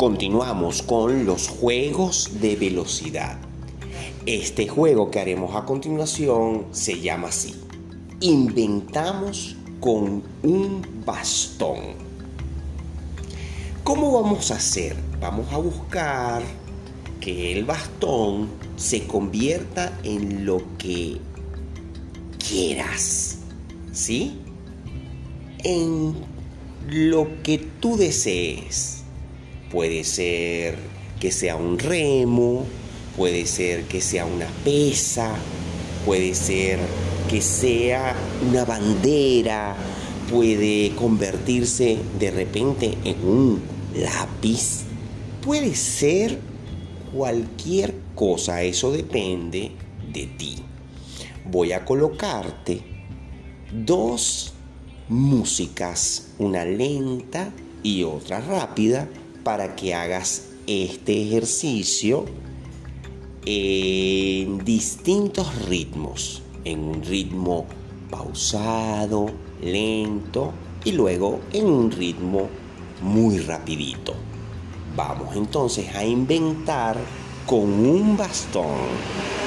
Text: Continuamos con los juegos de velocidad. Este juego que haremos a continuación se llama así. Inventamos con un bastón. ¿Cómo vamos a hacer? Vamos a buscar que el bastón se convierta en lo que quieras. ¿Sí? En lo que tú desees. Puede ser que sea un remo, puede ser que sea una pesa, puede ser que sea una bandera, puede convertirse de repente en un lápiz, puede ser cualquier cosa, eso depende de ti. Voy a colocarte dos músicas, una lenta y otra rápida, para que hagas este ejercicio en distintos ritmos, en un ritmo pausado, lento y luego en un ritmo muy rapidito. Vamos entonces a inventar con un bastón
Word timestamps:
Continuamos 0.00 0.80
con 0.80 1.26
los 1.26 1.48
juegos 1.48 2.40
de 2.40 2.56
velocidad. 2.56 3.36
Este 4.24 4.66
juego 4.66 5.10
que 5.10 5.20
haremos 5.20 5.54
a 5.54 5.66
continuación 5.66 6.68
se 6.70 7.02
llama 7.02 7.28
así. 7.28 7.54
Inventamos 8.20 9.56
con 9.78 10.22
un 10.42 11.02
bastón. 11.04 11.80
¿Cómo 13.84 14.22
vamos 14.22 14.50
a 14.50 14.54
hacer? 14.54 14.96
Vamos 15.20 15.52
a 15.52 15.58
buscar 15.58 16.42
que 17.20 17.52
el 17.52 17.66
bastón 17.66 18.48
se 18.76 19.06
convierta 19.06 19.98
en 20.02 20.46
lo 20.46 20.62
que 20.78 21.18
quieras. 22.38 23.40
¿Sí? 23.92 24.40
En 25.62 26.14
lo 26.88 27.42
que 27.42 27.58
tú 27.58 27.98
desees. 27.98 28.99
Puede 29.70 30.04
ser 30.04 30.76
que 31.20 31.30
sea 31.30 31.56
un 31.56 31.78
remo, 31.78 32.66
puede 33.16 33.46
ser 33.46 33.84
que 33.84 34.00
sea 34.00 34.24
una 34.24 34.46
pesa, 34.64 35.34
puede 36.04 36.34
ser 36.34 36.78
que 37.28 37.40
sea 37.40 38.16
una 38.48 38.64
bandera, 38.64 39.76
puede 40.30 40.92
convertirse 40.96 41.98
de 42.18 42.30
repente 42.30 42.96
en 43.04 43.24
un 43.24 43.62
lápiz, 43.94 44.82
puede 45.44 45.74
ser 45.74 46.38
cualquier 47.14 47.94
cosa, 48.14 48.62
eso 48.62 48.90
depende 48.90 49.72
de 50.12 50.26
ti. 50.26 50.56
Voy 51.50 51.72
a 51.72 51.84
colocarte 51.84 52.82
dos 53.72 54.52
músicas, 55.08 56.28
una 56.38 56.64
lenta 56.64 57.52
y 57.82 58.04
otra 58.04 58.40
rápida, 58.40 59.08
para 59.42 59.74
que 59.76 59.94
hagas 59.94 60.48
este 60.66 61.22
ejercicio 61.22 62.24
en 63.44 64.64
distintos 64.64 65.66
ritmos, 65.66 66.42
en 66.64 66.80
un 66.80 67.02
ritmo 67.02 67.66
pausado, 68.10 69.26
lento 69.62 70.52
y 70.84 70.92
luego 70.92 71.40
en 71.52 71.66
un 71.66 71.90
ritmo 71.90 72.48
muy 73.02 73.38
rapidito. 73.38 74.14
Vamos 74.94 75.34
entonces 75.36 75.94
a 75.94 76.04
inventar 76.04 76.98
con 77.46 77.62
un 77.62 78.16
bastón 78.16 79.39